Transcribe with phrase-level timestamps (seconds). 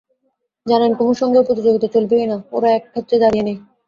[0.65, 3.57] জানে কুমুর সঙ্গে ওর প্রতিযোগিতা চলবেই না, ওরা এক ক্ষেত্রে দাঁড়িয়ে নেই।